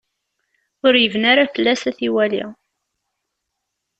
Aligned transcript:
Ur 0.85 0.93
ibni 1.05 1.27
ara 1.31 1.51
fell-as 1.53 1.81
ad 1.89 1.95
t-iwali. 1.97 2.45